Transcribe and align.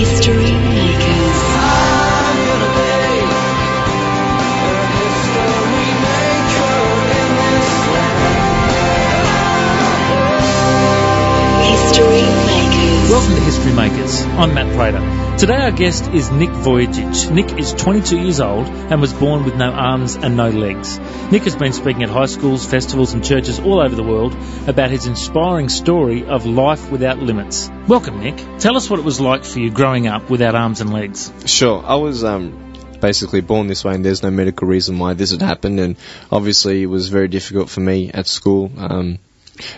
History 0.00 0.39
Today 15.38 15.56
our 15.56 15.70
guest 15.70 16.08
is 16.08 16.30
Nick 16.30 16.50
Vujicic. 16.50 17.30
Nick 17.30 17.58
is 17.58 17.72
22 17.72 18.20
years 18.20 18.40
old 18.40 18.66
and 18.66 19.00
was 19.00 19.12
born 19.12 19.44
with 19.44 19.56
no 19.56 19.70
arms 19.70 20.16
and 20.16 20.36
no 20.36 20.50
legs. 20.50 20.98
Nick 21.30 21.44
has 21.44 21.56
been 21.56 21.72
speaking 21.72 22.02
at 22.02 22.10
high 22.10 22.26
schools, 22.26 22.66
festivals 22.66 23.14
and 23.14 23.24
churches 23.24 23.58
all 23.58 23.80
over 23.80 23.94
the 23.94 24.02
world 24.02 24.36
about 24.66 24.90
his 24.90 25.06
inspiring 25.06 25.68
story 25.68 26.24
of 26.24 26.46
life 26.46 26.90
without 26.90 27.18
limits. 27.18 27.70
Welcome 27.88 28.20
Nick. 28.20 28.36
Tell 28.58 28.76
us 28.76 28.90
what 28.90 28.98
it 28.98 29.04
was 29.04 29.20
like 29.20 29.44
for 29.44 29.58
you 29.60 29.70
growing 29.70 30.06
up 30.06 30.28
without 30.28 30.54
arms 30.54 30.80
and 30.80 30.92
legs. 30.92 31.32
Sure. 31.46 31.82
I 31.84 31.94
was 31.94 32.22
um, 32.22 32.70
basically 33.00 33.40
born 33.40 33.66
this 33.66 33.84
way, 33.84 33.94
and 33.94 34.04
there's 34.04 34.22
no 34.22 34.30
medical 34.30 34.68
reason 34.68 34.98
why 34.98 35.14
this 35.14 35.30
had 35.30 35.42
happened. 35.42 35.80
And 35.80 35.96
obviously, 36.30 36.82
it 36.82 36.86
was 36.86 37.08
very 37.08 37.28
difficult 37.28 37.70
for 37.70 37.80
me 37.80 38.10
at 38.12 38.26
school. 38.26 38.70
Um, 38.76 39.18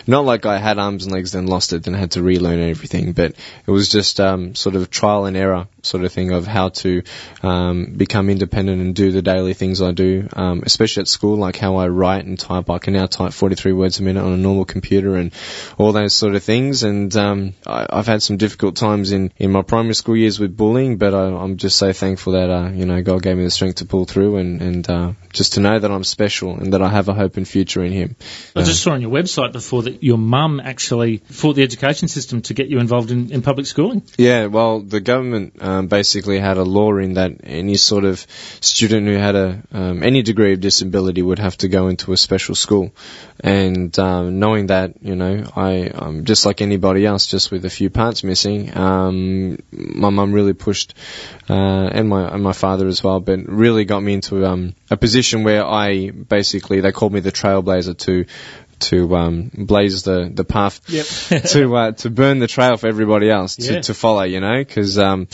not 0.07 0.25
like 0.25 0.45
I 0.45 0.57
had 0.57 0.77
arms 0.77 1.05
and 1.05 1.13
legs, 1.13 1.31
then 1.31 1.47
lost 1.47 1.73
it, 1.73 1.83
then 1.83 1.93
had 1.93 2.11
to 2.11 2.23
relearn 2.23 2.59
everything. 2.59 3.13
But 3.13 3.35
it 3.65 3.71
was 3.71 3.89
just 3.89 4.19
um, 4.19 4.55
sort 4.55 4.75
of 4.75 4.89
trial 4.89 5.25
and 5.25 5.37
error 5.37 5.67
sort 5.83 6.05
of 6.05 6.11
thing 6.11 6.31
of 6.31 6.47
how 6.47 6.69
to 6.69 7.03
um, 7.43 7.93
become 7.97 8.29
independent 8.29 8.81
and 8.81 8.95
do 8.95 9.11
the 9.11 9.21
daily 9.21 9.53
things 9.53 9.81
I 9.81 9.91
do, 9.91 10.27
um, 10.33 10.63
especially 10.65 11.01
at 11.01 11.07
school, 11.07 11.35
like 11.35 11.57
how 11.57 11.75
I 11.75 11.89
write 11.89 12.25
and 12.25 12.39
type. 12.39 12.69
I 12.69 12.79
can 12.79 12.93
now 12.93 13.05
type 13.05 13.33
43 13.33 13.73
words 13.73 13.99
a 13.99 14.03
minute 14.03 14.23
on 14.23 14.31
a 14.31 14.37
normal 14.37 14.65
computer 14.65 15.15
and 15.15 15.33
all 15.77 15.91
those 15.91 16.13
sort 16.13 16.35
of 16.35 16.43
things. 16.43 16.83
And 16.83 17.15
um, 17.15 17.53
I, 17.67 17.85
I've 17.89 18.07
had 18.07 18.23
some 18.23 18.37
difficult 18.37 18.77
times 18.77 19.11
in, 19.11 19.31
in 19.37 19.51
my 19.51 19.61
primary 19.61 19.95
school 19.95 20.15
years 20.15 20.39
with 20.39 20.55
bullying, 20.55 20.97
but 20.97 21.13
I, 21.13 21.25
I'm 21.25 21.57
just 21.57 21.77
so 21.77 21.91
thankful 21.91 22.33
that 22.33 22.49
uh, 22.49 22.69
you 22.69 22.85
know 22.85 23.01
God 23.01 23.21
gave 23.21 23.37
me 23.37 23.43
the 23.43 23.51
strength 23.51 23.75
to 23.75 23.85
pull 23.85 24.05
through 24.05 24.37
and, 24.37 24.61
and 24.61 24.89
uh, 24.89 25.11
just 25.31 25.53
to 25.53 25.59
know 25.59 25.77
that 25.77 25.91
I'm 25.91 26.03
special 26.05 26.55
and 26.55 26.73
that 26.73 26.81
I 26.81 26.89
have 26.89 27.09
a 27.09 27.13
hope 27.13 27.35
and 27.37 27.47
future 27.47 27.83
in 27.83 27.91
Him. 27.91 28.15
I 28.55 28.63
just 28.63 28.81
saw 28.81 28.91
on 28.91 29.01
your 29.01 29.11
website 29.11 29.51
before 29.51 29.83
that 29.83 30.01
your 30.01 30.17
mum 30.17 30.61
actually 30.63 31.17
fought 31.17 31.53
the 31.53 31.63
education 31.63 32.07
system 32.07 32.41
to 32.43 32.53
get 32.53 32.67
you 32.67 32.79
involved 32.79 33.11
in, 33.11 33.31
in 33.31 33.41
public 33.41 33.65
schooling. 33.65 34.03
Yeah, 34.17 34.45
well, 34.45 34.79
the 34.79 35.01
government 35.01 35.61
um, 35.61 35.72
basically 35.81 36.39
had 36.39 36.57
a 36.57 36.63
law 36.63 36.97
in 36.97 37.13
that 37.13 37.31
any 37.43 37.75
sort 37.75 38.03
of 38.05 38.25
student 38.61 39.07
who 39.07 39.15
had 39.15 39.35
a 39.35 39.61
um, 39.71 40.03
any 40.03 40.21
degree 40.21 40.53
of 40.53 40.59
disability 40.59 41.21
would 41.21 41.39
have 41.39 41.57
to 41.57 41.67
go 41.67 41.87
into 41.87 42.13
a 42.13 42.17
special 42.17 42.55
school. 42.55 42.91
And 43.39 43.97
um, 43.99 44.39
knowing 44.39 44.67
that, 44.67 45.03
you 45.03 45.15
know, 45.15 45.43
I 45.55 45.91
I'm 45.93 46.25
just 46.25 46.45
like 46.45 46.61
anybody 46.61 47.05
else, 47.05 47.27
just 47.27 47.51
with 47.51 47.65
a 47.65 47.69
few 47.69 47.89
parts 47.89 48.23
missing, 48.23 48.75
um, 48.77 49.57
my 49.71 50.09
mum 50.09 50.33
really 50.33 50.53
pushed, 50.53 50.93
uh, 51.49 51.53
and 51.53 52.07
my 52.09 52.27
and 52.33 52.43
my 52.43 52.53
father 52.53 52.87
as 52.87 53.03
well, 53.03 53.19
but 53.19 53.39
really 53.47 53.85
got 53.85 54.01
me 54.01 54.13
into 54.13 54.45
um, 54.45 54.75
a 54.89 54.97
position 54.97 55.43
where 55.43 55.65
I 55.65 56.11
basically 56.11 56.81
they 56.81 56.91
called 56.91 57.13
me 57.13 57.19
the 57.19 57.31
trailblazer 57.31 57.97
to 57.97 58.25
to 58.89 59.15
um, 59.15 59.51
blaze 59.53 60.03
the, 60.03 60.29
the 60.33 60.43
path 60.45 60.81
Yep. 60.87 61.43
to 61.53 61.75
uh, 61.75 61.91
to 61.93 62.09
burn 62.09 62.39
the 62.39 62.47
trail 62.47 62.77
for 62.77 62.87
everybody 62.87 63.29
else 63.29 63.55
to, 63.57 63.73
Yeah. 63.75 63.81
to 63.81 63.93
follow, 63.93 64.23
you 64.23 64.39
know, 64.39 64.57
because 64.57 64.97
um, 64.97 65.27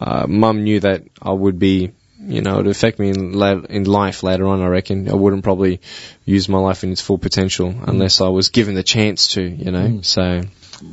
uh, 0.00 0.26
mum 0.28 0.64
knew 0.64 0.80
that 0.80 1.02
I 1.22 1.32
would 1.32 1.58
be, 1.58 1.92
you 2.20 2.40
know, 2.42 2.54
it 2.54 2.56
would 2.58 2.66
affect 2.68 2.98
me 2.98 3.10
in, 3.10 3.32
la- 3.32 3.62
in 3.68 3.84
life 3.84 4.22
later 4.22 4.46
on. 4.46 4.60
I 4.62 4.66
reckon 4.66 5.08
I 5.10 5.14
wouldn't 5.14 5.44
probably 5.44 5.80
use 6.24 6.48
my 6.48 6.58
life 6.58 6.82
in 6.84 6.92
its 6.92 7.00
full 7.00 7.18
potential 7.18 7.72
Mm. 7.72 7.88
unless 7.88 8.20
I 8.20 8.28
was 8.28 8.48
given 8.48 8.74
the 8.74 8.82
chance 8.82 9.28
to, 9.34 9.42
you 9.42 9.70
know. 9.70 10.00
So 10.02 10.42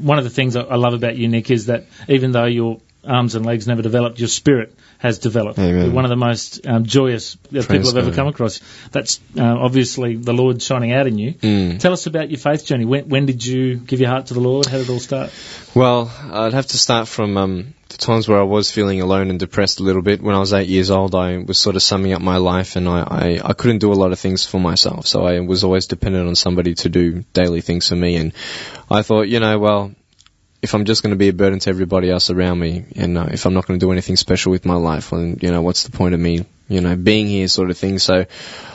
One 0.02 0.18
of 0.18 0.24
the 0.24 0.30
things 0.30 0.56
I 0.56 0.76
love 0.76 0.94
about 0.94 1.16
you, 1.18 1.28
Nick, 1.28 1.50
is 1.52 1.66
that 1.68 1.86
even 2.08 2.32
though 2.32 2.46
your 2.46 2.80
arms 3.04 3.36
and 3.36 3.46
legs 3.46 3.68
never 3.68 3.82
developed, 3.82 4.20
your 4.20 4.28
spirit 4.28 4.74
has 5.00 5.20
developed. 5.20 5.58
One 5.58 6.06
of 6.06 6.10
the 6.10 6.16
most 6.16 6.66
um, 6.68 6.86
joyous 6.86 7.36
uh, 7.56 7.62
people 7.62 7.90
I've 7.90 7.98
ever 7.98 8.14
come 8.14 8.28
across. 8.28 8.60
That's 8.92 9.20
uh, 9.38 9.44
obviously 9.44 10.16
the 10.16 10.34
Lord 10.34 10.62
shining 10.62 10.92
out 10.92 11.08
in 11.08 11.18
you. 11.18 11.34
Mm. 11.34 11.80
Tell 11.80 11.94
us 11.94 12.06
about 12.06 12.30
your 12.30 12.40
faith 12.40 12.66
journey. 12.66 12.86
When, 12.86 13.09
when 13.09 13.25
did 13.25 13.44
you 13.46 13.78
give 13.78 14.00
your 14.00 14.09
heart 14.09 14.28
to 14.28 14.34
the 14.34 14.40
Lord? 14.40 14.68
How 14.68 14.78
did 14.78 14.90
it 14.90 14.92
all 14.92 15.00
start? 15.00 15.31
Well, 15.74 16.12
I'd 16.31 16.53
have 16.53 16.68
to 16.68 16.78
start 16.78 17.08
from 17.08 17.38
um, 17.38 17.74
the 17.90 17.98
times 17.98 18.28
where 18.28 18.40
I 18.40 18.44
was 18.44 18.72
feeling 18.72 19.02
alone 19.02 19.30
and 19.30 19.40
depressed 19.40 19.80
a 19.80 19.84
little 19.84 20.02
bit. 20.02 20.22
When 20.22 20.36
I 20.36 20.40
was 20.40 20.54
eight 20.54 20.70
years 20.70 20.92
old, 20.92 21.16
I 21.16 21.38
was 21.40 21.58
sort 21.58 21.75
of 21.75 21.81
summing 21.81 22.14
up 22.14 22.22
my 22.22 22.38
life, 22.38 22.75
and 22.75 22.88
I, 22.88 23.02
I, 23.02 23.40
I 23.44 23.54
couldn't 23.54 23.80
do 23.80 23.92
a 23.92 23.96
lot 23.96 24.12
of 24.12 24.20
things 24.20 24.46
for 24.46 24.59
myself. 24.59 25.08
So 25.08 25.25
I 25.25 25.40
was 25.40 25.64
always 25.64 25.88
dependent 25.88 26.28
on 26.28 26.36
somebody 26.36 26.75
to 26.75 26.90
do 26.90 27.24
daily 27.34 27.62
things 27.62 27.90
for 27.90 27.96
me. 27.96 28.18
And 28.18 28.34
I 28.90 29.02
thought, 29.02 29.24
you 29.24 29.40
know, 29.40 29.58
well, 29.58 29.92
if 30.62 30.76
I'm 30.76 30.86
just 30.86 31.02
going 31.02 31.12
to 31.12 31.18
be 31.18 31.30
a 31.30 31.34
burden 31.34 31.60
to 31.60 31.70
everybody 31.70 32.10
else 32.10 32.30
around 32.30 32.60
me, 32.60 32.86
and 32.96 33.18
uh, 33.18 33.28
if 33.32 33.46
I'm 33.46 33.54
not 33.54 33.66
going 33.66 33.80
to 33.80 33.86
do 33.86 33.92
anything 33.92 34.16
special 34.16 34.52
with 34.52 34.66
my 34.66 34.76
life, 34.76 35.10
then 35.10 35.38
you 35.42 35.52
know, 35.52 35.62
what's 35.62 35.84
the 35.84 35.92
point 35.92 36.14
of 36.14 36.20
me, 36.20 36.46
you 36.68 36.82
know, 36.82 36.96
being 36.96 37.28
here, 37.28 37.48
sort 37.48 37.70
of 37.70 37.78
thing. 37.78 38.00
So 38.00 38.26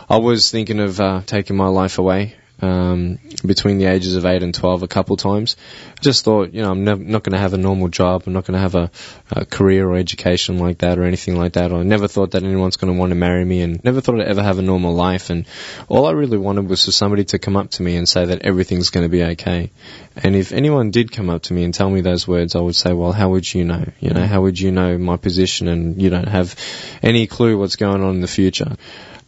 I 0.09 0.17
was 0.19 0.51
thinking 0.51 0.81
of 0.81 1.01
uh, 1.01 1.23
taking 1.25 1.57
my 1.57 1.69
life 1.69 1.99
away 1.99 2.35
um, 2.63 3.19
between 3.45 3.79
the 3.79 3.87
ages 3.87 4.17
of 4.17 4.25
eight 4.25 4.43
and 4.43 4.55
twelve 4.55 4.83
a 4.83 4.89
couple 4.89 5.17
times. 5.17 5.57
Just 6.01 6.25
thought, 6.25 6.55
you 6.55 6.63
know, 6.63 6.71
I'm 6.71 6.85
not 6.85 7.23
going 7.23 7.33
to 7.33 7.39
have 7.39 7.55
a 7.55 7.59
normal 7.59 7.89
job. 7.89 8.25
I'm 8.27 8.33
not 8.33 8.45
going 8.45 8.55
to 8.55 8.61
have 8.61 8.75
a, 8.75 8.91
a 9.31 9.45
career 9.45 9.89
or 9.89 9.97
education 9.97 10.59
like 10.59 10.79
that 10.79 10.99
or 10.99 11.05
anything 11.05 11.37
like 11.37 11.55
that. 11.55 11.73
I 11.73 11.83
never 11.83 12.09
thought 12.09 12.33
that 12.33 12.43
anyone's 12.43 12.77
going 12.77 12.93
to 12.93 12.99
want 12.99 13.11
to 13.11 13.17
marry 13.17 13.45
me, 13.45 13.61
and 13.61 13.83
never 13.85 14.01
thought 14.01 14.21
I'd 14.21 14.29
ever 14.29 14.43
have 14.43 14.59
a 14.59 14.63
normal 14.63 14.95
life. 14.95 15.31
And 15.31 15.47
all 15.89 16.07
I 16.07 16.13
really 16.13 16.39
wanted 16.39 16.69
was 16.69 16.85
for 16.85 16.93
somebody 16.93 17.25
to 17.27 17.39
come 17.39 17.57
up 17.57 17.71
to 17.73 17.83
me 17.83 17.97
and 17.97 18.09
say 18.09 18.25
that 18.27 18.43
everything's 18.43 18.91
going 18.91 19.05
to 19.05 19.11
be 19.11 19.23
okay. 19.23 19.71
And 20.17 20.35
if 20.35 20.53
anyone 20.53 20.91
did 20.91 21.13
come 21.13 21.29
up 21.29 21.43
to 21.43 21.53
me 21.53 21.65
and 21.65 21.75
tell 21.75 21.91
me 21.91 22.01
those 22.01 22.27
words, 22.27 22.57
I 22.57 22.61
would 22.61 22.77
say, 22.77 22.93
well, 22.93 23.13
how 23.13 23.31
would 23.31 23.53
you 23.53 23.65
know? 23.65 23.85
You 24.01 24.11
know, 24.11 24.27
how 24.27 24.41
would 24.43 24.59
you 24.59 24.73
know 24.73 24.97
my 24.97 25.17
position 25.17 25.69
and 25.69 26.01
you 26.01 26.09
don't 26.09 26.29
have 26.29 26.55
any 27.03 27.27
clue 27.27 27.59
what's 27.59 27.77
going 27.77 28.03
on 28.03 28.15
in 28.15 28.21
the 28.21 28.29
future? 28.29 28.77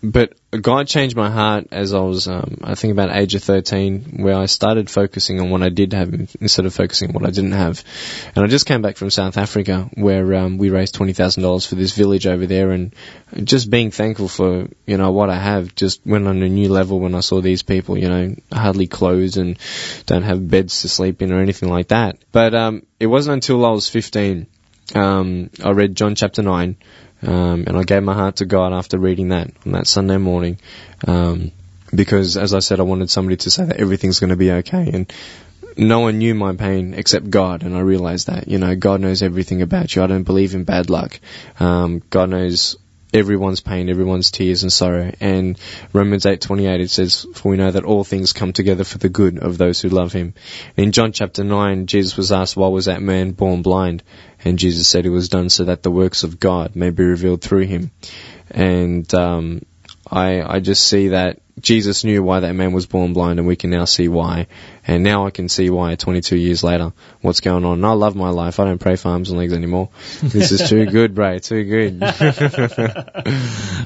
But 0.03 0.35
God 0.53 0.87
changed 0.87 1.17
my 1.17 1.29
heart 1.29 1.69
as 1.73 1.93
I 1.93 1.99
was, 1.99 2.29
um, 2.29 2.59
I 2.63 2.77
think 2.77 2.93
about 2.93 3.15
age 3.15 3.35
of 3.35 3.43
13, 3.43 4.19
where 4.23 4.37
I 4.37 4.47
started 4.47 4.89
focusing 4.89 5.41
on 5.41 5.51
what 5.51 5.63
I 5.63 5.71
did 5.71 5.93
have 5.93 6.15
instead 6.41 6.67
of 6.67 6.75
focusing 6.75 7.09
on 7.09 7.15
what 7.15 7.27
I 7.27 7.31
didn't 7.31 7.53
have. 7.53 7.83
And 8.37 8.45
I 8.45 8.49
just 8.49 8.67
came 8.67 8.81
back 8.81 8.97
from 8.97 9.11
South 9.11 9.37
Africa 9.37 9.91
where, 9.95 10.35
um, 10.35 10.59
we 10.59 10.71
raised 10.71 10.95
$20,000 10.95 11.67
for 11.67 11.75
this 11.75 11.97
village 11.97 12.29
over 12.29 12.47
there 12.47 12.71
and 12.71 12.95
just 13.43 13.71
being 13.71 13.91
thankful 13.91 14.29
for, 14.29 14.69
you 14.87 14.97
know, 14.97 15.11
what 15.11 15.31
I 15.31 15.39
have 15.39 15.75
just 15.75 16.07
went 16.07 16.29
on 16.29 16.43
a 16.43 16.49
new 16.49 16.69
level 16.69 17.01
when 17.01 17.17
I 17.17 17.21
saw 17.21 17.41
these 17.41 17.65
people, 17.65 17.99
you 17.99 18.09
know, 18.09 18.35
hardly 18.53 18.87
clothes 18.87 19.37
and 19.37 19.59
don't 20.07 20.23
have 20.23 20.49
beds 20.49 20.83
to 20.83 20.89
sleep 20.89 21.23
in 21.23 21.33
or 21.33 21.41
anything 21.41 21.71
like 21.71 21.89
that. 21.89 22.19
But, 22.31 22.55
um, 22.55 22.87
it 23.01 23.07
wasn't 23.07 23.35
until 23.35 23.67
I 23.67 23.71
was 23.71 23.89
15, 23.89 24.47
um, 24.95 25.51
I 25.63 25.71
read 25.71 25.97
John 25.97 26.15
chapter 26.15 26.43
9, 26.43 26.77
um, 27.23 27.65
and 27.67 27.77
I 27.77 27.83
gave 27.83 28.03
my 28.03 28.15
heart 28.15 28.37
to 28.37 28.47
God 28.47 28.73
after 28.73 28.99
reading 28.99 29.31
that 29.31 29.51
on 29.67 29.73
that 29.73 29.87
Sunday 29.87 30.19
morning, 30.19 30.59
um, 31.07 31.53
because 31.95 32.37
as 32.37 32.55
I 32.55 32.59
said, 32.61 32.81
I 32.81 32.85
wanted 32.85 33.11
somebody 33.11 33.37
to 33.39 33.51
say 33.51 33.65
that 33.65 33.77
everything's 33.79 34.21
going 34.21 34.31
to 34.31 34.37
be 34.37 34.53
okay, 34.53 34.91
and 34.93 35.13
no 35.77 36.01
one 36.01 36.19
knew 36.19 36.35
my 36.35 36.55
pain 36.55 36.95
except 36.95 37.31
God, 37.31 37.63
and 37.63 37.77
I 37.77 37.81
realized 37.81 38.27
that, 38.27 38.49
you 38.49 38.59
know, 38.59 38.75
God 38.75 39.01
knows 39.01 39.23
everything 39.23 39.63
about 39.63 39.95
you. 39.95 40.03
I 40.03 40.07
don't 40.09 40.25
believe 40.25 40.55
in 40.55 40.65
bad 40.65 40.91
luck. 40.91 41.19
Um, 41.61 42.03
God 42.11 42.31
knows 42.31 42.77
everyone's 43.13 43.61
pain, 43.61 43.89
everyone's 43.89 44.31
tears 44.31 44.63
and 44.63 44.73
sorrow. 44.73 45.13
And 45.21 45.59
Romans 45.93 46.27
8:28 46.27 46.81
it 46.81 46.91
says, 46.91 47.27
"For 47.35 47.51
we 47.51 47.57
know 47.57 47.71
that 47.71 47.85
all 47.85 48.05
things 48.05 48.33
come 48.33 48.53
together 48.53 48.85
for 48.85 48.99
the 48.99 49.09
good 49.09 49.39
of 49.39 49.59
those 49.59 49.81
who 49.81 49.89
love 49.89 50.13
Him." 50.13 50.35
In 50.77 50.93
John 50.93 51.13
chapter 51.13 51.45
9, 51.45 51.87
Jesus 51.87 52.17
was 52.17 52.33
asked, 52.33 52.57
"Why 52.57 52.69
was 52.69 52.87
that 52.87 53.03
man 53.03 53.33
born 53.33 53.63
blind?" 53.63 54.03
And 54.45 54.59
Jesus 54.59 54.87
said, 54.87 55.07
"It 55.07 55.11
was 55.11 55.29
done 55.29 55.49
so 55.49 55.65
that 55.65 55.83
the 55.83 55.91
works 55.91 56.23
of 56.23 56.39
God 56.39 56.77
may 56.77 56.91
be 56.91 57.05
revealed 57.05 57.43
through 57.43 57.67
him." 57.67 57.91
And 58.51 59.13
um, 59.15 59.63
I 60.11 60.43
I 60.43 60.61
just 60.61 60.87
see 60.87 61.09
that 61.09 61.41
Jesus 61.61 62.05
knew 62.05 62.23
why 62.23 62.41
that 62.41 62.53
man 62.55 62.73
was 62.73 62.87
born 62.87 63.13
blind, 63.13 63.39
and 63.39 63.49
we 63.49 63.57
can 63.57 63.71
now 63.71 63.85
see 63.85 64.09
why. 64.09 64.47
And 64.87 65.05
now 65.05 65.27
I 65.27 65.31
can 65.31 65.49
see 65.51 65.69
why 65.69 65.95
22 65.97 66.37
years 66.37 66.65
later, 66.65 66.93
what's 67.21 67.41
going 67.41 67.65
on. 67.67 67.75
And 67.75 67.87
I 67.87 67.93
love 67.93 68.17
my 68.17 68.31
life. 68.31 68.59
I 68.59 68.65
don't 68.65 68.79
pray 68.79 68.97
for 68.97 69.09
arms 69.09 69.29
and 69.31 69.39
legs 69.39 69.53
anymore. 69.53 69.91
This 70.23 70.51
is 70.51 70.69
too 70.71 70.87
good, 70.87 71.15
bro. 71.15 71.39
Too 71.39 71.65
good. 71.65 72.01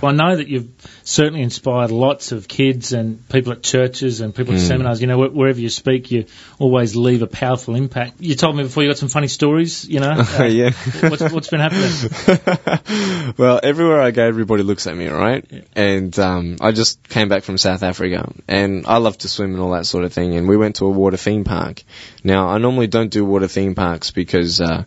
Well, 0.02 0.10
I 0.12 0.14
know 0.16 0.36
that 0.36 0.48
you've 0.48 0.68
certainly 1.04 1.42
inspired 1.42 1.92
lots 1.92 2.32
of 2.32 2.48
kids 2.48 2.92
and 2.92 3.28
people 3.28 3.52
at 3.52 3.62
churches 3.62 4.20
and 4.20 4.34
people 4.34 4.54
at 4.54 4.60
Mm. 4.60 4.66
seminars. 4.66 5.00
You 5.00 5.06
know, 5.06 5.22
wh- 5.24 5.32
wherever 5.34 5.60
you 5.60 5.68
speak, 5.68 6.10
you 6.10 6.24
always 6.58 6.96
leave 6.96 7.22
a 7.22 7.28
powerful 7.28 7.76
impact. 7.76 8.14
You 8.20 8.34
told 8.34 8.56
me 8.56 8.64
before 8.64 8.82
you 8.82 8.88
got 8.90 8.98
some 8.98 9.08
funny 9.08 9.28
stories. 9.28 9.88
You 9.88 10.00
know, 10.00 10.10
Uh, 10.40 10.44
yeah. 10.44 10.70
what's, 11.08 11.22
what's 11.32 11.50
been 11.50 11.60
happening? 11.60 13.32
well, 13.38 13.60
everywhere 13.62 14.00
I 14.00 14.10
go, 14.10 14.24
everybody 14.26 14.64
looks 14.64 14.88
at 14.88 14.96
me, 14.96 15.06
right? 15.08 15.44
And 15.76 16.16
um, 16.18 16.56
I 16.60 16.72
just 16.72 17.08
came 17.08 17.28
back 17.28 17.44
from 17.44 17.58
South 17.62 17.82
Africa, 17.82 18.32
and 18.46 18.86
I 18.86 18.98
love 18.98 19.18
to 19.18 19.28
swim 19.28 19.52
and 19.54 19.62
all 19.62 19.70
that 19.70 19.86
sort 19.86 20.04
of 20.04 20.12
thing. 20.12 20.34
And 20.34 20.48
we 20.48 20.56
went 20.56 20.76
to 20.76 20.86
a 20.86 20.90
water 20.90 21.16
theme 21.16 21.44
park. 21.44 21.82
Now, 22.22 22.48
I 22.48 22.58
normally 22.58 22.88
don't 22.88 23.10
do 23.10 23.24
water 23.24 23.48
theme 23.48 23.74
parks 23.74 24.10
because 24.10 24.60
uh, 24.60 24.84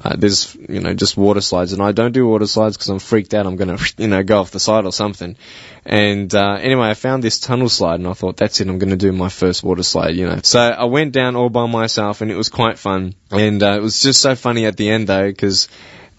uh, 0.00 0.16
there's 0.16 0.54
you 0.54 0.80
know 0.80 0.94
just 0.94 1.16
water 1.16 1.40
slides, 1.40 1.72
and 1.72 1.82
I 1.82 1.92
don't 1.92 2.12
do 2.12 2.26
water 2.26 2.46
slides 2.46 2.76
because 2.76 2.88
I'm 2.88 2.98
freaked 2.98 3.34
out. 3.34 3.46
I'm 3.46 3.56
gonna 3.56 3.78
you 3.98 4.08
know 4.08 4.22
go 4.22 4.40
off 4.40 4.50
the 4.50 4.60
side 4.60 4.84
or 4.84 4.92
something. 4.92 5.36
And 5.84 6.34
uh, 6.34 6.58
anyway, 6.60 6.88
I 6.88 6.94
found 6.94 7.22
this 7.22 7.40
tunnel 7.40 7.68
slide, 7.68 7.96
and 7.96 8.08
I 8.08 8.14
thought 8.14 8.36
that's 8.36 8.60
it. 8.60 8.68
I'm 8.68 8.78
gonna 8.78 8.96
do 8.96 9.12
my 9.12 9.28
first 9.28 9.62
water 9.62 9.82
slide, 9.82 10.16
you 10.16 10.26
know. 10.26 10.40
So 10.42 10.60
I 10.60 10.84
went 10.84 11.12
down 11.12 11.36
all 11.36 11.50
by 11.50 11.66
myself, 11.66 12.20
and 12.22 12.30
it 12.30 12.36
was 12.36 12.48
quite 12.48 12.78
fun. 12.78 13.14
And 13.30 13.62
uh, 13.62 13.76
it 13.76 13.82
was 13.82 14.00
just 14.00 14.20
so 14.20 14.34
funny 14.34 14.64
at 14.64 14.76
the 14.76 14.90
end 14.90 15.08
though, 15.08 15.28
because 15.28 15.68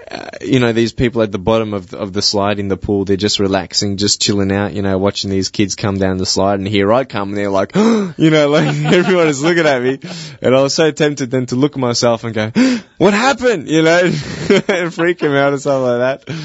uh, 0.09 0.29
you 0.41 0.59
know, 0.59 0.73
these 0.73 0.93
people 0.93 1.21
at 1.21 1.31
the 1.31 1.39
bottom 1.39 1.73
of 1.73 1.89
the, 1.89 1.97
of 1.97 2.13
the 2.13 2.21
slide 2.21 2.59
in 2.59 2.67
the 2.67 2.77
pool, 2.77 3.05
they're 3.05 3.17
just 3.17 3.39
relaxing, 3.39 3.97
just 3.97 4.21
chilling 4.21 4.51
out, 4.51 4.73
you 4.73 4.81
know, 4.81 4.97
watching 4.97 5.29
these 5.29 5.49
kids 5.49 5.75
come 5.75 5.97
down 5.97 6.17
the 6.17 6.25
slide, 6.25 6.59
and 6.59 6.67
here 6.67 6.91
I 6.91 7.03
come, 7.03 7.29
and 7.29 7.37
they're 7.37 7.49
like, 7.49 7.75
you 7.75 8.29
know, 8.29 8.49
like 8.49 8.67
everyone 8.85 9.27
is 9.27 9.41
looking 9.41 9.65
at 9.65 9.81
me, 9.81 9.99
and 10.41 10.55
I 10.55 10.61
was 10.61 10.73
so 10.73 10.91
tempted 10.91 11.31
then 11.31 11.45
to 11.47 11.55
look 11.55 11.73
at 11.73 11.79
myself 11.79 12.23
and 12.23 12.33
go, 12.33 12.51
what 12.97 13.13
happened, 13.13 13.67
you 13.67 13.81
know, 13.81 13.99
and 14.67 14.93
freak 14.93 15.21
him 15.21 15.33
out 15.33 15.53
and 15.53 15.61
stuff 15.61 15.81
like 15.81 16.25
that. 16.25 16.35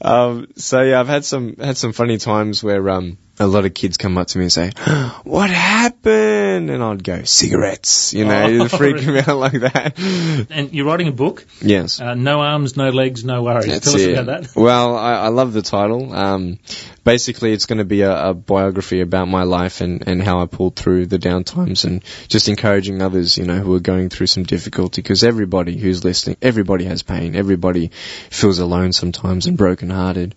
Um, 0.00 0.48
so 0.56 0.82
yeah, 0.82 1.00
I've 1.00 1.08
had 1.08 1.24
some 1.24 1.56
had 1.56 1.76
some 1.76 1.92
funny 1.92 2.18
times 2.18 2.62
where 2.62 2.88
um, 2.90 3.18
a 3.40 3.46
lot 3.46 3.64
of 3.64 3.74
kids 3.74 3.96
come 3.96 4.18
up 4.18 4.26
to 4.28 4.38
me 4.38 4.44
and 4.44 4.52
say, 4.52 4.70
"What 5.24 5.50
happened?" 5.50 6.70
And 6.70 6.82
I'd 6.82 7.04
go, 7.04 7.22
"Cigarettes," 7.24 8.12
you 8.14 8.24
know, 8.24 8.62
Oh, 8.62 8.68
freak 8.78 8.98
them 8.98 9.16
out 9.16 9.38
like 9.38 9.60
that. 9.60 9.98
And 10.50 10.72
you're 10.72 10.86
writing 10.86 11.08
a 11.08 11.12
book. 11.12 11.46
Yes. 11.60 12.00
Uh, 12.00 12.14
no 12.14 12.40
arms, 12.40 12.76
no 12.76 12.90
legs, 12.90 13.24
no 13.24 13.42
worries. 13.42 13.66
That's 13.66 13.84
Tell 13.84 13.94
us 13.96 14.06
about 14.06 14.26
that. 14.26 14.56
Well, 14.56 14.96
I, 14.96 15.14
I 15.14 15.28
love 15.28 15.52
the 15.52 15.62
title. 15.62 16.12
Um, 16.12 16.58
basically, 17.04 17.52
it's 17.52 17.66
going 17.66 17.78
to 17.78 17.84
be 17.84 18.02
a, 18.02 18.28
a 18.30 18.34
biography 18.34 19.00
about 19.00 19.28
my 19.28 19.42
life 19.44 19.80
and, 19.80 20.06
and 20.06 20.22
how 20.22 20.40
I 20.40 20.46
pulled 20.46 20.76
through 20.76 21.06
the 21.06 21.18
down 21.18 21.44
times 21.44 21.84
and 21.84 22.02
just 22.28 22.48
encouraging 22.48 23.02
others, 23.02 23.36
you 23.38 23.44
know, 23.44 23.58
who 23.58 23.74
are 23.74 23.80
going 23.80 24.08
through 24.08 24.26
some 24.26 24.44
difficulty. 24.44 25.02
Because 25.02 25.24
everybody 25.24 25.76
who's 25.76 26.04
listening, 26.04 26.36
everybody 26.42 26.84
has 26.84 27.02
pain. 27.02 27.36
Everybody 27.36 27.90
feels 28.30 28.58
alone 28.58 28.92
sometimes 28.92 29.46
and 29.46 29.56
brokenhearted. 29.56 30.34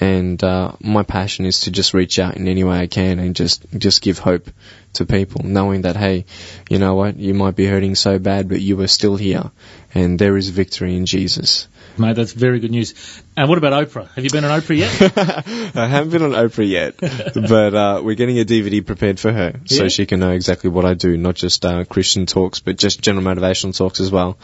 And 0.00 0.42
uh, 0.42 0.72
my 0.80 1.02
passion 1.02 1.46
is 1.46 1.60
to 1.60 1.70
just 1.70 1.94
reach 1.94 2.18
out 2.18 2.36
in 2.36 2.46
any 2.46 2.64
way 2.64 2.78
I 2.78 2.86
can 2.86 3.18
and 3.18 3.34
just 3.34 3.64
just 3.76 4.02
give 4.02 4.18
hope 4.18 4.48
to 4.98 5.06
people, 5.06 5.42
knowing 5.44 5.82
that 5.82 5.96
hey, 5.96 6.24
you 6.70 6.78
know 6.78 6.94
what, 6.94 7.16
you 7.16 7.34
might 7.34 7.56
be 7.56 7.66
hurting 7.66 7.94
so 7.96 8.18
bad, 8.18 8.48
but 8.48 8.60
you 8.60 8.80
are 8.82 8.86
still 8.86 9.16
here, 9.16 9.50
and 9.94 10.18
there 10.18 10.36
is 10.36 10.50
victory 10.50 10.96
in 10.96 11.06
Jesus. 11.06 11.66
Mate, 11.96 12.14
that's 12.14 12.30
very 12.32 12.60
good 12.60 12.70
news. 12.70 12.94
And 13.36 13.48
what 13.48 13.58
about 13.58 13.72
Oprah? 13.72 14.08
Have 14.14 14.22
you 14.22 14.30
been 14.30 14.44
on 14.44 14.60
Oprah 14.60 14.76
yet? 14.76 15.16
I 15.76 15.86
haven't 15.88 16.10
been 16.10 16.22
on 16.22 16.30
Oprah 16.30 16.68
yet, 16.68 16.94
but 17.34 17.74
uh, 17.74 18.00
we're 18.04 18.14
getting 18.14 18.38
a 18.38 18.44
DVD 18.44 18.86
prepared 18.86 19.18
for 19.18 19.32
her 19.32 19.58
so 19.64 19.82
Yeah? 19.82 19.88
she 19.88 20.06
can 20.06 20.20
know 20.20 20.30
exactly 20.30 20.70
what 20.70 20.84
I 20.84 20.94
do, 20.94 21.16
not 21.16 21.34
just 21.34 21.64
uh, 21.64 21.84
Christian 21.84 22.26
talks, 22.26 22.60
but 22.60 22.76
just 22.78 23.00
general 23.00 23.24
motivational 23.24 23.76
talks 23.76 23.98
as 23.98 24.12
well. 24.12 24.38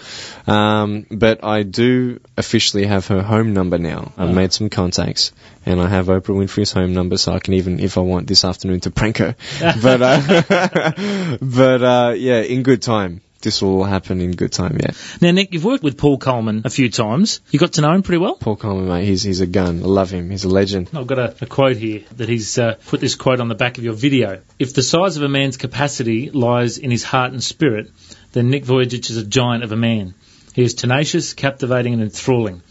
Um, 0.48 1.06
but 1.10 1.44
I 1.44 1.62
do 1.62 2.18
officially 2.36 2.86
have 2.86 3.06
her 3.08 3.22
home 3.22 3.52
number 3.52 3.78
now. 3.78 4.12
I've 4.18 4.30
Oh. 4.30 4.32
made 4.32 4.52
some 4.52 4.68
contacts, 4.68 5.30
and 5.66 5.80
I 5.80 5.88
have 5.88 6.06
Oprah 6.06 6.22
Winfrey's 6.22 6.72
home 6.72 6.94
number, 6.94 7.16
so 7.16 7.32
I 7.32 7.38
can 7.38 7.54
even, 7.54 7.80
if 7.80 7.98
I 7.98 8.00
want, 8.00 8.26
this 8.26 8.44
afternoon 8.44 8.80
to 8.80 8.90
prank 8.90 9.18
her. 9.18 9.36
but 9.82 10.02
uh, 10.02 11.36
but 11.40 11.82
uh, 11.82 12.14
yeah, 12.16 12.40
in 12.40 12.62
good 12.62 12.82
time. 12.82 13.20
This 13.40 13.60
will 13.60 13.80
all 13.80 13.84
happen 13.84 14.22
in 14.22 14.32
good 14.32 14.52
time. 14.52 14.78
Yeah. 14.80 14.92
now, 15.20 15.30
Nick, 15.32 15.52
you've 15.52 15.66
worked 15.66 15.84
with 15.84 15.98
Paul 15.98 16.16
Colman 16.16 16.62
a 16.64 16.70
few 16.70 16.88
times. 16.88 17.42
You 17.50 17.58
got 17.58 17.74
to 17.74 17.82
know 17.82 17.92
him 17.92 18.02
pretty 18.02 18.16
well. 18.16 18.36
Paul 18.36 18.56
Colman, 18.56 18.88
mate, 18.88 19.04
he's 19.04 19.22
he's 19.22 19.42
a 19.42 19.46
gun. 19.46 19.82
I 19.82 19.86
love 19.86 20.10
him. 20.10 20.30
He's 20.30 20.44
a 20.44 20.48
legend. 20.48 20.88
I've 20.94 21.06
got 21.06 21.18
a, 21.18 21.36
a 21.42 21.46
quote 21.46 21.76
here 21.76 22.04
that 22.16 22.30
he's 22.30 22.56
uh, 22.58 22.76
put 22.86 23.00
this 23.00 23.16
quote 23.16 23.40
on 23.40 23.48
the 23.48 23.54
back 23.54 23.76
of 23.76 23.84
your 23.84 23.92
video. 23.92 24.40
If 24.58 24.72
the 24.72 24.82
size 24.82 25.18
of 25.18 25.24
a 25.24 25.28
man's 25.28 25.58
capacity 25.58 26.30
lies 26.30 26.78
in 26.78 26.90
his 26.90 27.04
heart 27.04 27.32
and 27.32 27.44
spirit, 27.44 27.90
then 28.32 28.48
Nick 28.48 28.64
Vujicic 28.64 29.10
is 29.10 29.18
a 29.18 29.26
giant 29.26 29.62
of 29.62 29.72
a 29.72 29.76
man. 29.76 30.14
He 30.54 30.62
is 30.62 30.72
tenacious, 30.72 31.34
captivating, 31.34 31.92
and 31.92 32.02
enthralling. 32.02 32.62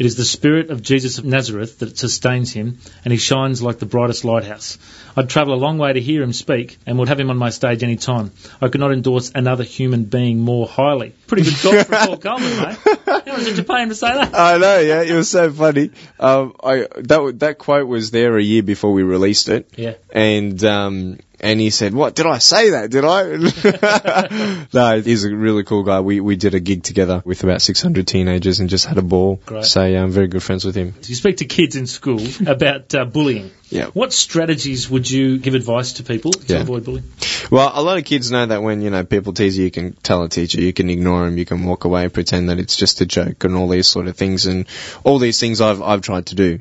It 0.00 0.06
is 0.06 0.16
the 0.16 0.24
spirit 0.24 0.70
of 0.70 0.80
Jesus 0.82 1.18
of 1.18 1.26
Nazareth 1.26 1.80
that 1.80 1.98
sustains 1.98 2.50
him, 2.54 2.78
and 3.04 3.12
he 3.12 3.18
shines 3.18 3.60
like 3.60 3.80
the 3.80 3.84
brightest 3.84 4.24
lighthouse. 4.24 4.78
I'd 5.14 5.28
travel 5.28 5.52
a 5.52 5.60
long 5.60 5.76
way 5.76 5.92
to 5.92 6.00
hear 6.00 6.22
him 6.22 6.32
speak, 6.32 6.78
and 6.86 6.98
would 6.98 7.08
have 7.08 7.20
him 7.20 7.28
on 7.28 7.36
my 7.36 7.50
stage 7.50 7.82
any 7.82 7.96
time. 7.96 8.30
I 8.62 8.68
could 8.68 8.80
not 8.80 8.92
endorse 8.92 9.30
another 9.34 9.62
human 9.62 10.04
being 10.04 10.38
more 10.38 10.66
highly. 10.66 11.12
Pretty 11.26 11.42
good 11.42 11.56
talk 11.56 11.86
for 11.86 11.92
Paul 11.92 12.16
Colman, 12.16 12.56
mate. 12.62 12.78
How 13.04 13.22
much 13.36 13.44
did 13.44 13.58
you 13.58 13.62
pay 13.64 13.86
to 13.86 13.94
say 13.94 14.14
that? 14.14 14.34
I 14.34 14.56
know, 14.56 14.78
yeah, 14.78 15.02
it 15.02 15.12
was 15.14 15.28
so 15.28 15.52
funny. 15.52 15.90
Um, 16.18 16.54
I 16.64 16.86
that 16.96 17.34
that 17.40 17.58
quote 17.58 17.86
was 17.86 18.10
there 18.10 18.38
a 18.38 18.42
year 18.42 18.62
before 18.62 18.94
we 18.94 19.02
released 19.02 19.50
it, 19.50 19.68
Yeah. 19.76 19.96
and 20.14 20.64
um, 20.64 21.18
and 21.40 21.58
he 21.60 21.70
said, 21.70 21.94
"What 21.94 22.14
did 22.14 22.26
I 22.26 22.38
say 22.38 22.70
that? 22.70 22.90
Did 22.90 23.04
I?" 23.04 24.66
no, 24.72 25.00
he's 25.00 25.24
a 25.24 25.34
really 25.34 25.64
cool 25.64 25.82
guy. 25.82 26.00
We 26.00 26.20
we 26.20 26.36
did 26.36 26.54
a 26.54 26.60
gig 26.60 26.82
together 26.82 27.22
with 27.24 27.42
about 27.44 27.62
600 27.62 28.06
teenagers 28.06 28.60
and 28.60 28.68
just 28.68 28.86
had 28.86 28.98
a 28.98 29.02
ball. 29.02 29.40
Great. 29.46 29.64
So 29.64 29.84
yeah, 29.84 30.02
I'm 30.02 30.10
very 30.10 30.28
good 30.28 30.42
friends 30.42 30.64
with 30.64 30.74
him. 30.74 30.94
You 31.06 31.14
speak 31.14 31.38
to 31.38 31.44
kids 31.44 31.76
in 31.76 31.86
school 31.86 32.20
about 32.46 32.94
uh, 32.94 33.04
bullying. 33.04 33.50
Yeah. 33.70 33.86
What 33.86 34.12
strategies 34.12 34.90
would 34.90 35.08
you 35.08 35.38
give 35.38 35.54
advice 35.54 35.92
to 35.94 36.02
people 36.02 36.32
to 36.32 36.54
Yeah. 36.54 36.60
avoid 36.62 36.84
bullying? 36.84 37.04
Well, 37.52 37.70
a 37.72 37.82
lot 37.82 37.98
of 37.98 38.04
kids 38.04 38.30
know 38.30 38.44
that 38.46 38.62
when 38.62 38.82
you 38.82 38.90
know 38.90 39.04
people 39.04 39.32
tease 39.32 39.56
you, 39.56 39.64
you 39.64 39.70
can 39.70 39.92
tell 39.92 40.22
a 40.24 40.28
teacher, 40.28 40.60
you 40.60 40.72
can 40.72 40.90
ignore 40.90 41.24
them, 41.24 41.38
you 41.38 41.44
can 41.46 41.64
walk 41.64 41.84
away, 41.84 42.08
pretend 42.08 42.48
that 42.48 42.58
it's 42.58 42.76
just 42.76 43.00
a 43.00 43.06
joke, 43.06 43.44
and 43.44 43.54
all 43.54 43.68
these 43.68 43.86
sort 43.86 44.08
of 44.08 44.16
things, 44.16 44.46
and 44.46 44.66
all 45.04 45.18
these 45.18 45.38
things 45.38 45.60
I've 45.60 45.82
I've 45.82 46.00
tried 46.02 46.26
to 46.26 46.34
do. 46.34 46.58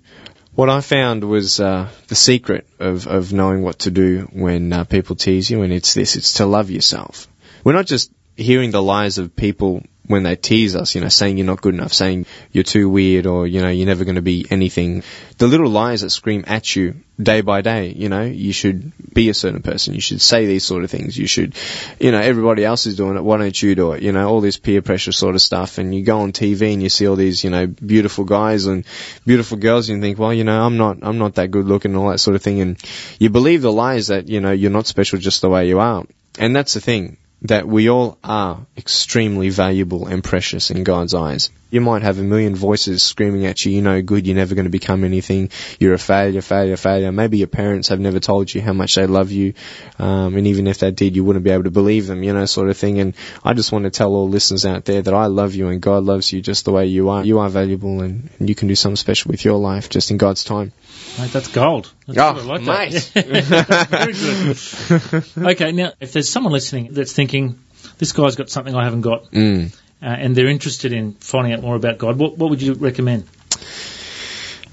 What 0.60 0.70
I 0.70 0.82
found 0.82 1.24
was 1.24 1.62
uh, 1.62 1.88
the 2.10 2.16
secret 2.16 2.68
of 2.80 3.08
of 3.08 3.32
knowing 3.32 3.62
what 3.62 3.80
to 3.80 3.92
do 3.92 4.28
when 4.34 4.74
uh, 4.74 4.84
people 4.84 5.16
tease 5.16 5.50
you, 5.50 5.62
and 5.62 5.72
it's 5.72 5.94
this: 5.94 6.18
it's 6.18 6.34
to 6.34 6.46
love 6.46 6.70
yourself. 6.70 7.30
We're 7.64 7.78
not 7.80 7.86
just 7.86 8.12
hearing 8.36 8.72
the 8.72 8.82
lies 8.84 9.20
of 9.20 9.38
people 9.38 9.84
when 10.10 10.24
they 10.24 10.36
tease 10.36 10.76
us, 10.76 10.96
you 10.96 11.02
know, 11.02 11.08
saying 11.08 11.38
you're 11.38 11.46
not 11.46 11.62
good 11.62 11.76
enough, 11.76 11.94
saying 11.94 12.26
you're 12.52 12.64
too 12.64 12.90
weird, 12.90 13.28
or 13.28 13.46
you 13.46 13.62
know, 13.62 13.70
you're 13.70 13.86
never 13.86 14.06
going 14.06 14.16
to 14.16 14.24
be 14.24 14.44
anything. 14.50 15.04
The 15.38 15.46
little 15.46 15.70
lies 15.70 16.02
that 16.02 16.10
scream 16.10 16.46
at 16.48 16.76
you 16.76 16.96
day 17.22 17.42
by 17.42 17.62
day, 17.62 17.90
you 17.90 18.10
know, 18.10 18.24
you 18.24 18.52
should 18.52 18.92
be 19.14 19.30
a 19.30 19.36
certain 19.36 19.62
person, 19.62 19.94
you 19.94 20.02
should 20.02 20.20
say 20.20 20.48
these 20.48 20.66
sort 20.66 20.84
of 20.84 20.90
things, 20.90 21.16
you 21.16 21.28
should, 21.28 21.54
you 22.00 22.12
know, 22.12 22.18
everybody 22.20 22.66
else 22.66 22.88
is 22.88 22.96
doing 22.96 23.18
it, 23.18 23.22
why 23.22 23.38
don't 23.38 23.62
you 23.62 23.76
do 23.76 23.92
it? 23.92 24.02
You 24.02 24.12
know, 24.12 24.28
all 24.28 24.42
this 24.42 24.58
peer 24.58 24.82
pressure 24.82 25.12
sort 25.12 25.36
of 25.36 25.44
stuff, 25.44 25.78
and 25.78 25.94
you 25.94 26.04
go 26.04 26.22
on 26.22 26.32
TV 26.32 26.74
and 26.74 26.82
you 26.82 26.90
see 26.90 27.08
all 27.08 27.16
these, 27.16 27.44
you 27.44 27.52
know, 27.52 27.68
beautiful 27.68 28.26
guys 28.26 28.66
and 28.66 28.86
beautiful 29.28 29.58
girls, 29.58 29.90
and 29.90 30.00
you 30.00 30.02
think, 30.02 30.18
well, 30.18 30.34
you 30.34 30.44
know, 30.44 30.60
I'm 30.60 30.78
not, 30.78 30.98
I'm 31.04 31.20
not 31.20 31.36
that 31.36 31.52
good 31.52 31.66
looking, 31.66 31.92
and 31.92 32.00
all 32.00 32.10
that 32.10 32.18
sort 32.18 32.36
of 32.36 32.42
thing, 32.42 32.62
and 32.62 32.84
you 33.20 33.30
believe 33.30 33.62
the 33.62 33.72
lies 33.72 34.08
that, 34.08 34.28
you 34.28 34.42
know, 34.42 34.54
you're 34.54 34.72
not 34.72 34.88
special 34.88 35.20
just 35.20 35.42
the 35.42 35.50
way 35.50 35.68
you 35.68 35.80
are. 35.80 36.04
And 36.40 36.56
that's 36.56 36.74
the 36.74 36.82
thing 36.82 37.18
that 37.44 37.68
we 37.68 37.90
all 37.90 38.18
are 38.24 38.66
extremely 38.78 39.50
valuable 39.50 40.08
and 40.08 40.24
precious 40.24 40.72
in 40.72 40.84
God's 40.84 41.14
eyes. 41.14 41.50
You 41.72 41.82
might 41.82 42.02
have 42.02 42.18
a 42.18 42.24
million 42.24 42.56
voices 42.56 43.04
screaming 43.04 43.46
at 43.46 43.64
you, 43.64 43.72
you're 43.72 43.84
no 43.84 44.02
good, 44.02 44.26
you're 44.26 44.36
never 44.36 44.56
going 44.56 44.66
to 44.66 44.72
become 44.72 45.04
anything, 45.04 45.52
you're 45.80 45.94
a 45.94 46.00
failure, 46.00 46.42
failure, 46.42 46.76
failure. 46.78 47.12
Maybe 47.12 47.38
your 47.38 47.48
parents 47.48 47.90
have 47.90 48.00
never 48.00 48.20
told 48.20 48.54
you 48.54 48.62
how 48.62 48.74
much 48.74 48.96
they 48.96 49.06
love 49.06 49.32
you, 49.32 49.54
um, 50.00 50.36
and 50.36 50.48
even 50.48 50.66
if 50.68 50.80
they 50.80 50.92
did, 50.92 51.16
you 51.16 51.24
wouldn't 51.24 51.46
be 51.46 51.52
able 51.52 51.66
to 51.66 51.72
believe 51.72 52.08
them, 52.08 52.24
you 52.24 52.34
know, 52.34 52.46
sort 52.46 52.70
of 52.70 52.78
thing. 52.78 53.00
And 53.00 53.14
I 53.44 53.54
just 53.54 53.72
want 53.72 53.84
to 53.84 53.92
tell 53.92 54.14
all 54.14 54.28
listeners 54.28 54.66
out 54.66 54.86
there 54.86 55.02
that 55.02 55.14
I 55.14 55.28
love 55.28 55.54
you 55.54 55.70
and 55.70 55.80
God 55.80 56.04
loves 56.04 56.34
you 56.34 56.42
just 56.42 56.66
the 56.66 56.72
way 56.72 56.88
you 56.88 57.10
are. 57.10 57.24
You 57.24 57.40
are 57.40 57.50
valuable 57.50 58.02
and, 58.02 58.30
and 58.40 58.50
you 58.50 58.56
can 58.56 58.68
do 58.68 58.76
something 58.76 58.96
special 58.96 59.30
with 59.30 59.46
your 59.46 59.60
life 59.60 59.90
just 59.90 60.10
in 60.12 60.18
God's 60.18 60.44
time. 60.44 60.74
Mate, 61.18 61.32
that's 61.32 61.48
gold. 61.50 61.92
That's 62.08 62.18
Oh. 62.20 62.40
I 62.40 62.58
like 62.58 62.62
mate. 62.62 63.12
that. 63.14 63.88
Very 63.90 65.44
good. 65.44 65.52
Okay, 65.52 65.72
now, 65.72 65.92
if 66.00 66.14
there's 66.14 66.30
someone 66.30 66.54
listening 66.54 66.94
that's 66.94 67.12
thinking, 67.14 67.60
this 67.98 68.12
guy's 68.14 68.36
got 68.36 68.50
something 68.50 68.74
I 68.76 68.84
haven't 68.86 69.02
got, 69.02 69.32
Mm. 69.32 69.74
uh, 70.02 70.06
and 70.06 70.36
they're 70.36 70.48
interested 70.48 70.94
in 70.94 71.14
finding 71.14 71.54
out 71.54 71.62
more 71.62 71.76
about 71.76 71.98
God, 71.98 72.18
what, 72.18 72.38
what 72.38 72.50
would 72.52 72.62
you 72.62 72.74
recommend? 72.74 73.26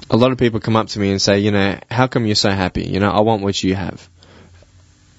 a 0.09 0.17
lot 0.17 0.31
of 0.31 0.39
people 0.39 0.61
come 0.61 0.77
up 0.77 0.87
to 0.87 1.01
me 1.01 1.11
and 1.11 1.21
say, 1.21 1.41
you 1.41 1.51
know, 1.51 1.77
how 1.91 2.07
come 2.07 2.27
you're 2.27 2.37
so 2.37 2.51
happy? 2.51 2.85
You 2.85 3.01
know, 3.01 3.11
I 3.11 3.23
want 3.23 3.43
what 3.43 3.61
you 3.65 3.75
have. 3.75 4.09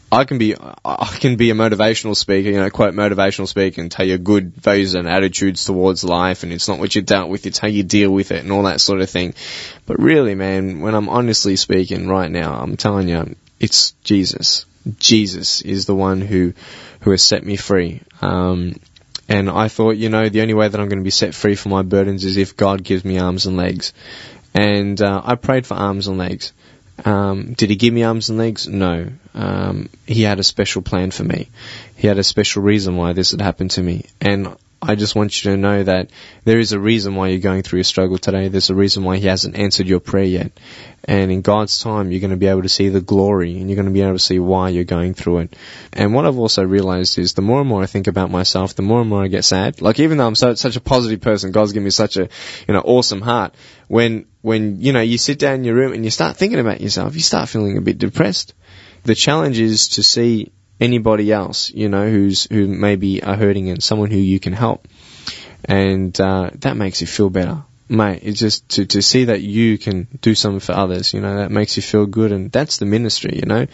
I 0.09 0.23
can 0.23 0.37
be, 0.37 0.55
I 0.85 1.17
can 1.19 1.35
be 1.35 1.49
a 1.49 1.53
motivational 1.53 2.15
speaker, 2.15 2.49
you 2.49 2.57
know, 2.57 2.69
quote 2.69 2.93
motivational 2.93 3.47
speaker 3.47 3.81
and 3.81 3.91
tell 3.91 4.05
you 4.05 4.17
good 4.17 4.55
values 4.55 4.93
and 4.93 5.07
attitudes 5.07 5.65
towards 5.65 6.03
life 6.05 6.43
and 6.43 6.53
it's 6.53 6.69
not 6.69 6.79
what 6.79 6.95
you 6.95 7.01
dealt 7.01 7.29
with, 7.29 7.45
it's 7.45 7.59
how 7.59 7.67
you 7.67 7.83
deal 7.83 8.09
with 8.09 8.31
it 8.31 8.41
and 8.41 8.51
all 8.51 8.63
that 8.63 8.79
sort 8.79 9.01
of 9.01 9.09
thing. 9.09 9.33
But 9.85 9.99
really, 9.99 10.33
man, 10.33 10.79
when 10.79 10.95
I'm 10.95 11.09
honestly 11.09 11.57
speaking 11.57 12.07
right 12.07 12.31
now, 12.31 12.53
I'm 12.53 12.77
telling 12.77 13.09
you, 13.09 13.35
it's 13.59 13.91
Jesus. 14.03 14.65
Jesus 14.97 15.61
is 15.61 15.85
the 15.87 15.95
one 15.95 16.21
who, 16.21 16.53
who 17.01 17.11
has 17.11 17.21
set 17.21 17.43
me 17.43 17.57
free. 17.57 18.01
Um, 18.21 18.79
and 19.27 19.49
I 19.49 19.67
thought, 19.67 19.97
you 19.97 20.07
know, 20.07 20.29
the 20.29 20.41
only 20.41 20.53
way 20.53 20.69
that 20.69 20.79
I'm 20.79 20.87
going 20.87 20.99
to 20.99 21.03
be 21.03 21.09
set 21.09 21.35
free 21.35 21.55
from 21.55 21.71
my 21.71 21.81
burdens 21.81 22.23
is 22.23 22.37
if 22.37 22.55
God 22.55 22.81
gives 22.81 23.03
me 23.03 23.19
arms 23.19 23.45
and 23.45 23.57
legs. 23.57 23.91
And 24.53 25.01
uh, 25.01 25.21
I 25.25 25.35
prayed 25.35 25.67
for 25.67 25.73
arms 25.73 26.07
and 26.07 26.17
legs. 26.17 26.53
Um, 27.03 27.53
did 27.53 27.69
he 27.69 27.75
give 27.75 27.93
me 27.93 28.03
arms 28.03 28.29
and 28.29 28.37
legs? 28.37 28.67
No. 28.67 29.11
Um, 29.37 29.89
he 30.07 30.23
had 30.23 30.39
a 30.39 30.43
special 30.43 30.81
plan 30.81 31.11
for 31.11 31.23
me. 31.23 31.49
He 31.95 32.07
had 32.07 32.17
a 32.17 32.23
special 32.23 32.63
reason 32.63 32.95
why 32.95 33.13
this 33.13 33.31
had 33.31 33.41
happened 33.41 33.69
to 33.71 33.83
me. 33.83 34.05
And 34.19 34.57
I 34.81 34.95
just 34.95 35.15
want 35.15 35.43
you 35.43 35.51
to 35.51 35.57
know 35.57 35.83
that 35.83 36.09
there 36.43 36.57
is 36.57 36.71
a 36.71 36.79
reason 36.79 37.13
why 37.13 37.27
you're 37.27 37.39
going 37.39 37.61
through 37.61 37.81
a 37.81 37.83
struggle 37.83 38.17
today. 38.17 38.47
There's 38.47 38.71
a 38.71 38.75
reason 38.75 39.03
why 39.03 39.17
he 39.17 39.27
hasn't 39.27 39.55
answered 39.55 39.87
your 39.87 39.99
prayer 39.99 40.23
yet. 40.23 40.51
And 41.03 41.31
in 41.31 41.41
God's 41.41 41.79
time, 41.79 42.11
you're 42.11 42.19
going 42.19 42.31
to 42.31 42.37
be 42.37 42.47
able 42.47 42.63
to 42.63 42.69
see 42.69 42.89
the 42.89 42.99
glory 42.99 43.59
and 43.59 43.69
you're 43.69 43.75
going 43.75 43.87
to 43.87 43.91
be 43.91 44.01
able 44.01 44.13
to 44.13 44.19
see 44.19 44.39
why 44.39 44.69
you're 44.69 44.83
going 44.85 45.13
through 45.13 45.39
it. 45.39 45.55
And 45.93 46.15
what 46.15 46.25
I've 46.25 46.39
also 46.39 46.63
realized 46.63 47.19
is 47.19 47.33
the 47.33 47.43
more 47.43 47.59
and 47.59 47.69
more 47.69 47.83
I 47.83 47.85
think 47.85 48.07
about 48.07 48.31
myself, 48.31 48.73
the 48.73 48.81
more 48.81 49.01
and 49.01 49.09
more 49.09 49.23
I 49.23 49.27
get 49.27 49.45
sad. 49.45 49.83
Like 49.83 49.99
even 49.99 50.17
though 50.17 50.25
I'm 50.25 50.35
so, 50.35 50.55
such 50.55 50.75
a 50.77 50.81
positive 50.81 51.21
person, 51.21 51.51
God's 51.51 51.73
given 51.73 51.85
me 51.85 51.91
such 51.91 52.17
a, 52.17 52.27
you 52.67 52.73
know, 52.73 52.81
awesome 52.81 53.21
heart. 53.21 53.53
When, 53.87 54.25
when, 54.41 54.81
you 54.81 54.93
know, 54.93 55.01
you 55.01 55.19
sit 55.19 55.37
down 55.37 55.55
in 55.55 55.63
your 55.63 55.75
room 55.75 55.93
and 55.93 56.03
you 56.03 56.11
start 56.11 56.37
thinking 56.37 56.59
about 56.59 56.81
yourself, 56.81 57.13
you 57.13 57.21
start 57.21 57.49
feeling 57.49 57.77
a 57.77 57.81
bit 57.81 57.99
depressed. 57.99 58.55
The 59.07 59.15
challenge 59.15 59.57
is 59.57 59.87
to 59.95 60.03
see 60.03 60.51
anybody 60.81 61.31
else, 61.31 61.71
you 61.71 61.87
know, 61.87 62.09
who's, 62.09 62.43
who 62.43 62.67
maybe 62.67 63.23
are 63.23 63.37
hurting 63.37 63.69
and 63.69 63.81
someone 63.81 64.11
who 64.11 64.17
you 64.17 64.37
can 64.41 64.51
help. 64.51 64.85
And, 65.63 66.19
uh, 66.19 66.49
that 66.55 66.75
makes 66.75 66.99
you 66.99 67.07
feel 67.07 67.29
better. 67.29 67.63
mate, 67.87 68.19
it's 68.23 68.37
just 68.37 68.67
to, 68.71 68.85
to 68.85 69.01
see 69.01 69.23
that 69.25 69.39
you 69.41 69.77
can 69.77 70.09
do 70.21 70.35
something 70.35 70.59
for 70.59 70.73
others, 70.73 71.13
you 71.13 71.21
know, 71.21 71.37
that 71.37 71.51
makes 71.51 71.77
you 71.77 71.83
feel 71.83 72.05
good 72.05 72.33
and 72.33 72.51
that's 72.51 72.79
the 72.79 72.85
ministry, 72.85 73.37
you 73.37 73.45
know. 73.45 73.65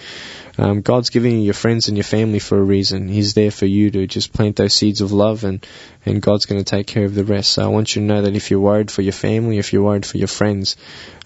Um, 0.59 0.81
God's 0.81 1.09
giving 1.09 1.31
you 1.39 1.45
your 1.45 1.55
friends 1.55 1.87
and 1.87 1.97
your 1.97 2.03
family 2.03 2.37
for 2.37 2.59
a 2.59 2.63
reason. 2.63 3.07
He's 3.07 3.33
there 3.33 3.49
for 3.49 3.65
you 3.65 3.89
to 3.89 4.05
just 4.05 4.33
plant 4.33 4.55
those 4.55 4.75
seeds 4.75 5.01
of 5.01 5.11
love 5.11 5.45
and, 5.45 5.65
and 6.05 6.21
God's 6.21 6.45
going 6.45 6.63
to 6.63 6.75
take 6.75 6.85
care 6.85 7.05
of 7.05 7.15
the 7.15 7.23
rest. 7.23 7.53
So 7.53 7.63
I 7.63 7.67
want 7.69 7.95
you 7.95 8.03
to 8.03 8.07
know 8.07 8.21
that 8.21 8.35
if 8.35 8.51
you're 8.51 8.59
worried 8.59 8.91
for 8.91 9.01
your 9.01 9.13
family, 9.13 9.57
if 9.57 9.73
you're 9.73 9.81
worried 9.81 10.05
for 10.05 10.19
your 10.19 10.27
friends, 10.27 10.77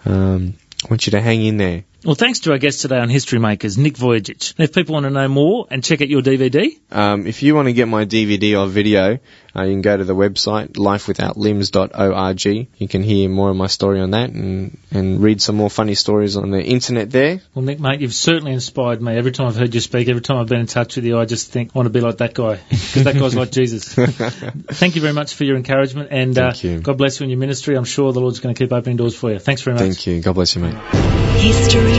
um, 0.05 0.53
I 0.85 0.87
want 0.89 1.07
you 1.07 1.11
to 1.11 1.21
hang 1.21 1.43
in 1.43 1.57
there. 1.57 1.83
Well, 2.05 2.13
thanks 2.15 2.41
to 2.41 2.51
our 2.51 2.59
guest 2.59 2.81
today 2.81 2.99
on 2.99 3.09
History 3.09 3.39
Makers, 3.39 3.75
Nick 3.77 3.95
Vujicic. 3.95 4.53
And 4.57 4.63
if 4.65 4.73
people 4.73 4.93
want 4.93 5.05
to 5.05 5.09
know 5.09 5.27
more 5.27 5.65
and 5.71 5.83
check 5.83 5.99
out 6.01 6.07
your 6.07 6.21
DVD, 6.21 6.77
Um, 6.91 7.25
if 7.25 7.41
you 7.41 7.55
want 7.55 7.67
to 7.69 7.73
get 7.73 7.87
my 7.87 8.05
DVD 8.05 8.57
or 8.61 8.67
video, 8.67 9.17
uh, 9.55 9.63
you 9.63 9.73
can 9.73 9.81
go 9.81 9.97
to 9.97 10.03
the 10.03 10.13
website 10.15 10.73
lifewithoutlimbs.org. 10.73 12.67
You 12.77 12.87
can 12.87 13.01
hear 13.01 13.27
more 13.29 13.49
of 13.49 13.55
my 13.55 13.65
story 13.65 13.99
on 13.99 14.11
that 14.11 14.29
and, 14.29 14.77
and 14.91 15.19
read 15.23 15.41
some 15.41 15.55
more 15.55 15.71
funny 15.71 15.95
stories 15.95 16.37
on 16.37 16.51
the 16.51 16.63
internet 16.63 17.09
there. 17.09 17.41
well, 17.55 17.65
Nick, 17.65 17.79
mate, 17.79 17.99
you've 18.01 18.13
certainly 18.13 18.53
inspired 18.53 19.01
me. 19.01 19.17
Every 19.17 19.31
time 19.31 19.47
I've 19.47 19.55
heard 19.55 19.73
you 19.73 19.81
speak, 19.81 20.07
every 20.07 20.21
time 20.21 20.37
I've 20.37 20.47
been 20.47 20.59
in 20.59 20.67
touch 20.67 20.97
with 20.97 21.05
you, 21.05 21.17
I 21.17 21.25
just 21.25 21.51
think 21.51 21.71
I 21.73 21.79
want 21.79 21.87
to 21.87 21.91
be 21.91 22.01
like 22.01 22.17
that 22.17 22.35
guy 22.35 22.59
because 22.69 23.05
that 23.05 23.15
guy's 23.17 23.33
like 23.35 23.51
Jesus. 23.51 23.93
Thank 23.95 24.95
you 24.95 25.01
very 25.01 25.13
much 25.13 25.33
for 25.33 25.45
your 25.45 25.57
encouragement 25.57 26.09
and 26.11 26.37
uh, 26.37 26.53
you. 26.55 26.79
God 26.79 26.99
bless 26.99 27.19
you 27.19 27.23
in 27.23 27.31
your 27.31 27.39
ministry. 27.39 27.75
I'm 27.75 27.85
sure 27.85 28.13
the 28.13 28.21
Lord's 28.21 28.39
going 28.39 28.53
to 28.53 28.59
keep 28.63 28.71
opening 28.71 28.97
doors 28.97 29.15
for 29.15 29.31
you. 29.31 29.39
Thanks 29.39 29.63
very 29.63 29.73
much. 29.73 29.81
Thank 29.81 30.05
you. 30.05 30.21
God 30.21 30.35
bless 30.35 30.55
you, 30.55 30.61
mate. 30.61 30.75
History 31.37 31.87
Makers. 31.87 31.96